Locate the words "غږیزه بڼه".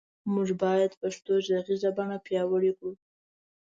1.47-2.17